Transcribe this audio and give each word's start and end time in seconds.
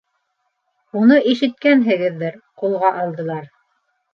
Уны, 1.01 1.17
ишеткәнһегеҙҙер, 1.33 2.41
ҡулға 2.63 2.91
алдылар. 3.03 3.49